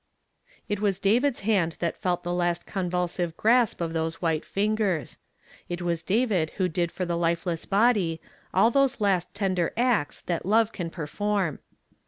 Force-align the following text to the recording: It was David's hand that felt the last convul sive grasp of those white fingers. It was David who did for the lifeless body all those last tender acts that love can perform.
It 0.67 0.79
was 0.79 0.97
David's 0.99 1.41
hand 1.41 1.73
that 1.79 1.95
felt 1.95 2.23
the 2.23 2.33
last 2.33 2.65
convul 2.65 3.07
sive 3.07 3.37
grasp 3.37 3.79
of 3.81 3.93
those 3.93 4.15
white 4.19 4.43
fingers. 4.43 5.19
It 5.69 5.79
was 5.83 6.01
David 6.01 6.49
who 6.57 6.67
did 6.67 6.91
for 6.91 7.05
the 7.05 7.15
lifeless 7.15 7.65
body 7.67 8.19
all 8.51 8.71
those 8.71 8.99
last 8.99 9.31
tender 9.35 9.71
acts 9.77 10.19
that 10.21 10.43
love 10.43 10.71
can 10.71 10.89
perform. 10.89 11.59